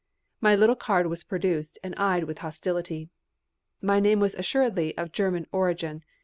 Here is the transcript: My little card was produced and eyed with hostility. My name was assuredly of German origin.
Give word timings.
My 0.41 0.55
little 0.55 0.75
card 0.75 1.05
was 1.05 1.23
produced 1.23 1.77
and 1.83 1.93
eyed 1.93 2.23
with 2.23 2.39
hostility. 2.39 3.11
My 3.83 3.99
name 3.99 4.19
was 4.19 4.33
assuredly 4.33 4.97
of 4.97 5.11
German 5.11 5.45
origin. 5.51 6.01